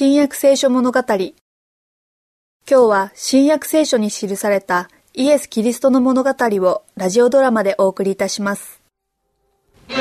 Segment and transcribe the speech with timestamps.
[0.00, 1.00] 新約聖書物語。
[1.08, 1.32] 今
[2.68, 8.80] 日は新約聖書に記されたイエス・キリストの物語をラジオドラマでお送りいたします。
[9.88, 9.98] 全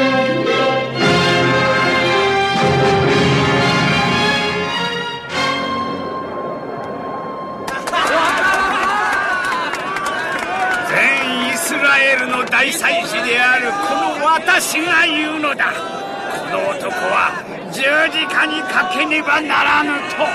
[11.49, 13.77] イスラエルの大祭司であるこ
[14.19, 15.73] の私が言うのだ。
[15.73, 20.25] この男は十字架にかけねばならぬと。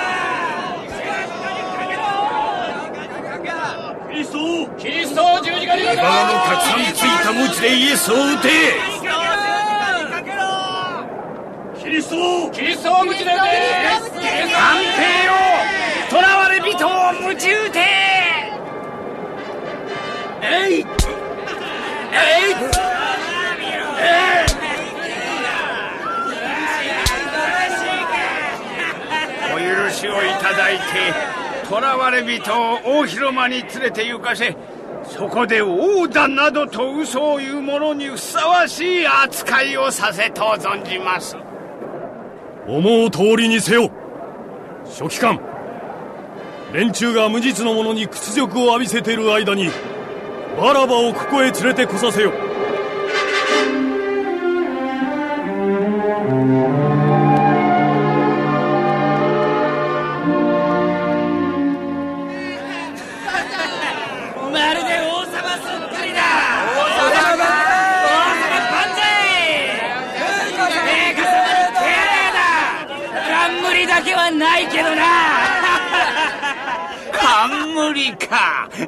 [4.11, 4.39] キリスト
[4.77, 6.03] キリストを十字架にかけろ。
[6.03, 8.49] バラのたくさんついた鞭でイエスを撃て。
[11.83, 13.31] キリストキリストを鞭で撃て。
[13.31, 13.41] 安
[14.03, 15.33] 平よ
[16.11, 17.79] 囚われ人を鞭打て。
[20.43, 22.55] えいえい
[24.01, 24.32] えい
[30.53, 30.83] ただいて
[31.67, 34.55] 囚われ人を大広間に連れて行かせ
[35.05, 41.37] そこで王だなどと嘘を言う者にふさわしい扱いをさせと存じます。
[42.69, 43.91] 思う通りにせよ。
[44.85, 45.41] 書記官
[46.73, 49.71] 連中が無実の者に屈辱を浴びせている間に
[50.57, 52.33] バラバをここへ連れてこさせよ。
[74.63, 75.03] いけどな。
[77.13, 78.69] 冠か。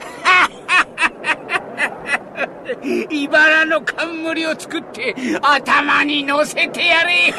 [3.10, 7.32] 茨の冠を作って頭に乗せてやれ。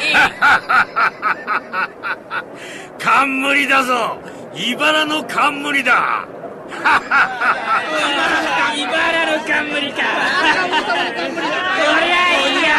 [2.99, 4.17] 冠だぞ。
[4.55, 6.27] 茨の冠だ。
[8.75, 10.01] 茨の冠か。
[11.77, 12.69] そりゃいいや。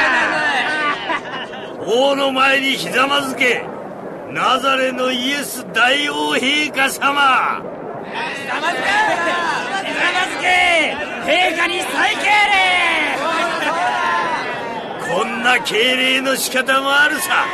[1.87, 3.65] 王の前にひざまずけ
[4.37, 6.93] ナザレのイエス大王陛下様。
[6.93, 8.11] ひ
[8.47, 8.83] ざまずけ
[9.89, 12.69] ひざまずけ陛下に再敬礼。
[15.11, 17.47] こんな敬礼の仕方もあるさ。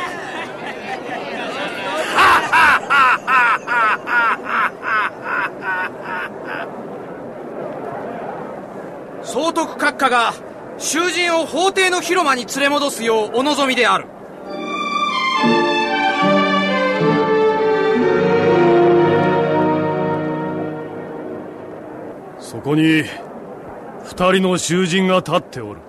[9.23, 10.33] 総督閣下が
[10.77, 14.07] 囚人を法廷の広間に連れ戻すようお望みである
[22.63, 23.03] ここに
[24.05, 25.81] 二人の囚人が立っておる。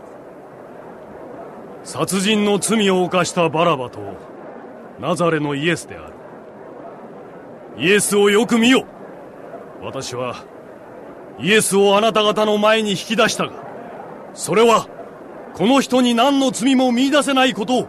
[1.84, 4.00] 殺人の罪を犯したバラバと
[4.98, 6.14] ナザレのイエスである。
[7.78, 8.86] イエスをよく見よ。
[9.82, 10.44] 私は
[11.38, 13.52] イエスをあなた方の前に引き出したが
[14.32, 14.88] それは
[15.54, 17.88] この人に何の罪も見出せないことを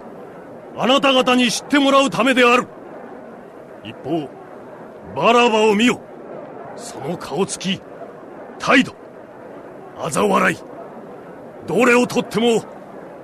[0.77, 2.67] あなた方に知ってもらうためである。
[3.83, 4.29] 一方
[5.15, 5.99] バラバを見よ。
[6.75, 7.81] その顔つき
[8.59, 8.93] 態度。
[9.97, 10.57] 嘲笑い。
[11.67, 12.63] どれをとっても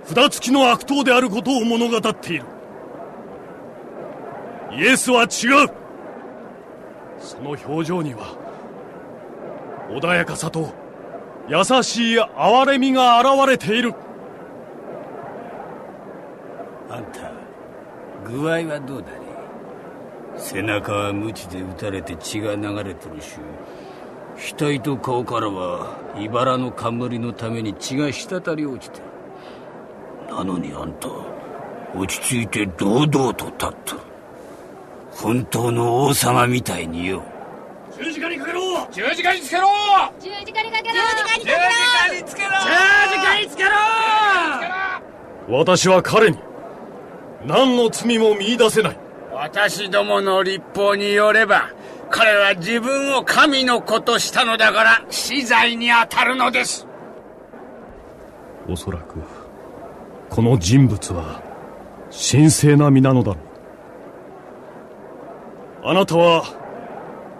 [0.03, 2.45] 札付きの悪党であることを物語っている。
[4.73, 5.27] イエスは違う。
[7.19, 8.35] その表情には
[9.89, 10.73] 穏やかさと
[11.47, 13.93] 優しい憐れみが現れている。
[16.89, 17.31] あんた
[18.25, 19.17] 具合はどうだね？
[20.37, 23.37] 背中は鞭で打たれて血が流れとるし。
[24.37, 31.07] 額と顔からは茨の冠のために血が滴り落ちてるなのにあんた
[31.95, 34.01] 落ち着いて堂々と立っとる
[35.11, 37.23] 本当の王様みたいによ
[37.97, 38.87] 十字架にかけろ！
[38.91, 39.67] 十字架につけろ！
[40.19, 40.95] 十字架にかけろ！
[40.95, 42.49] 十字架につけろ！
[42.49, 42.55] 十
[43.11, 43.69] 字架につけろ！
[45.49, 46.37] 私は彼に
[47.45, 48.97] 何の罪も見出せない。
[49.33, 51.71] 私どもの立法によれば
[52.11, 56.85] 彼は自分を神の子としたのだから死罪に当たるのです。
[58.67, 59.19] おそらく
[60.29, 61.41] この人物は
[62.11, 63.39] 神聖な身なのだろ
[65.83, 65.87] う。
[65.87, 66.43] あなたは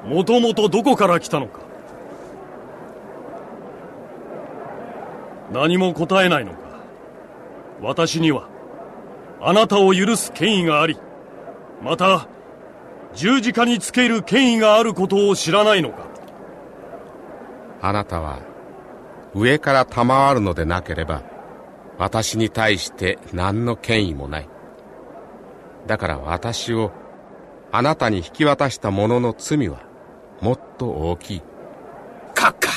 [0.06, 1.60] もともとどこから来たのか。
[5.52, 6.58] 何も答えないのか。
[7.82, 8.48] 私には
[9.42, 10.98] あなたを許す権威があり
[11.84, 12.28] また
[13.14, 16.08] 十字架につける権威があることを知らないのか？
[17.82, 18.40] あなたは
[19.34, 21.24] 上から賜るのでなければ
[21.98, 24.50] 私に対して何の権威もない。
[25.88, 26.92] だから私を
[27.72, 29.82] あなたに引き渡した者の罪は
[30.42, 31.42] もっと大きい。
[32.36, 32.70] 閣下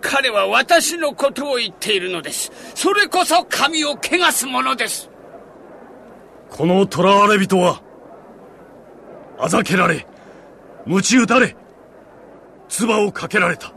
[0.00, 2.50] 彼は私のことを言っているのです。
[2.74, 5.10] それこそ神を汚すものです。
[6.48, 7.82] この囚われ人は
[9.40, 10.06] あざけられ
[10.86, 11.56] 鞭打たれ
[12.68, 13.72] 唾をかけられた。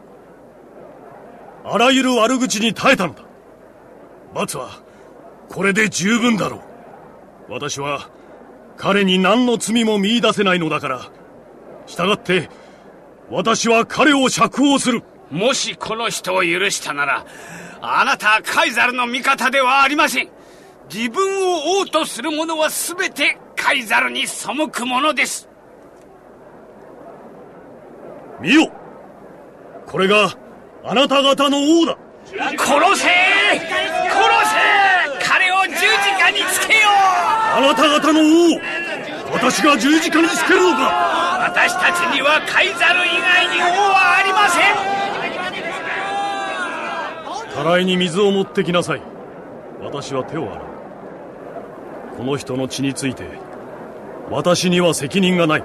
[1.65, 3.23] あらゆる悪口に耐えたのだ。
[4.33, 4.81] 罰は
[5.49, 6.57] これで十分だろ
[7.49, 7.53] う。
[7.53, 8.09] 私は
[8.77, 11.01] 彼に何の罪も見出せないのだから。
[11.87, 12.49] 従って
[13.29, 15.01] 私は彼を釈放する。
[15.31, 17.25] もしこの人を許したなら
[17.81, 20.29] あなたはカイザルの味方ではありません。
[20.93, 25.49] 自分を王とする者は全てカイザルに背くものです。
[28.43, 28.69] 見よ。
[29.87, 30.33] これが
[30.83, 31.97] あなた方の王だ。
[32.27, 32.37] 殺せ!
[32.59, 33.07] 殺せ!
[35.25, 35.79] 彼を十字
[36.21, 36.91] 架につけよう!
[37.55, 38.59] あなた方の王
[39.31, 40.91] 私が十字架につけるのか。
[41.55, 44.59] 私たちにはカイザル以外に王はありませ
[47.49, 47.55] ん!
[47.55, 49.01] たらいに水を持ってきなさい。
[49.81, 52.17] 私は手を洗う。
[52.17, 53.23] この人の血について
[54.29, 55.63] 私には責任がない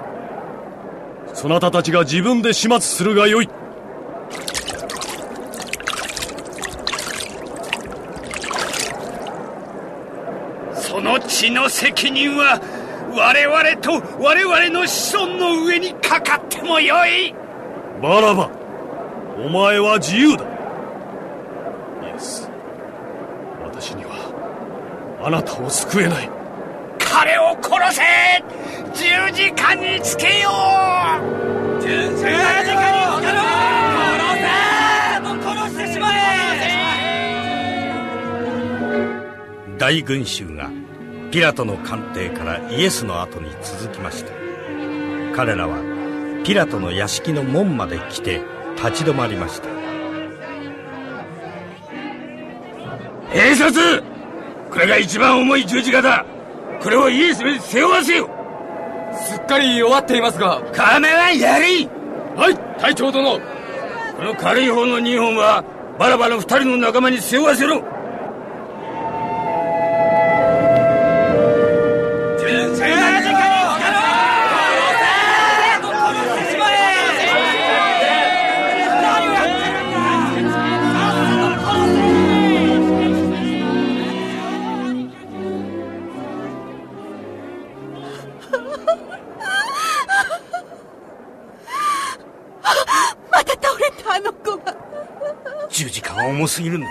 [1.41, 3.49] そなたたちが自分で始末するがよい。
[10.73, 12.59] その血の責任は
[13.15, 17.33] 我々と我々の子孫の上にかかってもよい。
[18.01, 18.51] バラバ
[19.37, 20.43] お前は自由だ。
[22.03, 22.51] イエス。
[23.63, 26.38] 私にはあなたを救えない。
[27.69, 28.01] 殺せ！
[28.93, 30.49] 十字架につけよ
[31.79, 31.81] う！
[31.81, 32.81] 十字架につけろ！
[33.21, 33.29] 殺
[34.41, 35.19] せ！
[35.21, 36.17] もう殺してしまえ
[39.77, 40.71] 大群衆が
[41.31, 44.31] ピラトの官邸からイエスの後に続きました。
[45.35, 45.77] 彼らは
[46.43, 48.41] ピラトの屋敷の門まで来て
[48.75, 49.69] 立ち止まりました。
[53.29, 54.03] 兵卒
[54.71, 56.25] これが一番重い十字架だ！
[56.81, 58.29] これをイエスに背負わせよ。
[59.13, 60.61] すっかり弱っていますが。
[60.73, 61.65] カメはやれ
[62.35, 63.39] はい隊長殿。
[64.17, 65.63] この軽い方の2本は
[65.97, 67.81] バラバラ二人の仲間に背負わせろ
[96.59, 96.87] すぎるんだ。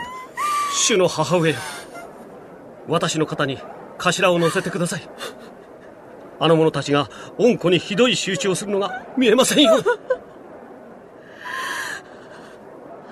[0.72, 1.56] 主の母上よ
[2.86, 3.58] 私の肩に
[3.98, 5.02] 頭を乗せてください。
[6.40, 9.74] あの者たちが恩子にひどい仕打ちをするのが見えませんよ。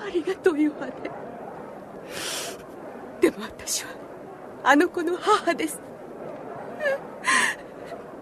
[0.00, 0.92] ありがとうヨハネ。
[3.20, 3.90] でも私は
[4.64, 5.78] あの子の母です。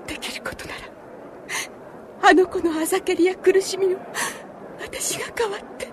[0.08, 0.80] できることなら
[2.30, 3.98] あの子のあざけりや苦しみを
[4.80, 5.88] 私が代わって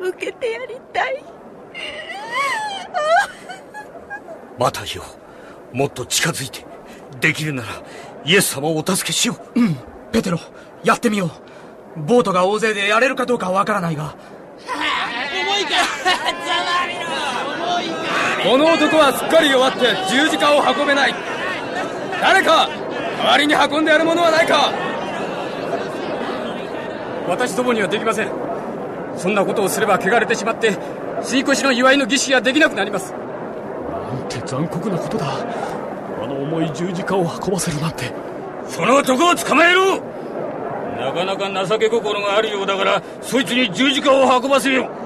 [0.00, 1.22] 受けてやりたい。
[4.60, 5.02] マタイよ。
[5.72, 6.66] もっと近づいて
[7.18, 7.68] できるなら
[8.26, 9.60] イエス様をお助けしよう。
[9.60, 9.76] うん。
[10.12, 10.38] ペテロ
[10.84, 11.30] やってみよ
[11.96, 12.02] う。
[12.02, 14.14] ボートが大勢でやれるかどうかはわからないが。
[15.32, 15.70] 重いか
[16.44, 18.50] 重いか。
[18.50, 19.78] この男はすっかり弱って
[20.10, 21.14] 十字架を運べない。
[22.20, 22.68] 誰か
[23.16, 24.74] 代わりに運んでやるものはないか。
[27.26, 28.30] 私どもにはできません。
[29.16, 30.72] そんなことをすれば汚れてしまって
[31.22, 33.14] 吸い越しの祝いの儀式ができなくなります
[34.30, 35.26] て残酷なことだ。
[36.22, 38.10] あの重い十字架を運ばせるなんて。
[38.68, 40.00] その男を捕まえろ！
[40.96, 44.88] なかなか情け心があるようだからそいつに十字架を運ばせよ！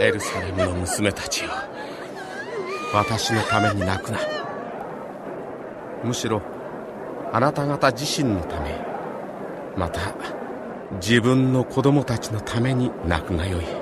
[0.00, 1.50] エルサレムの娘たちよ。
[2.92, 4.18] 私のために泣くな。
[6.02, 6.42] むしろ
[7.32, 8.74] あなた方自身のため。
[9.76, 10.00] また
[10.94, 13.79] 自分の子供たちのために泣くがよい。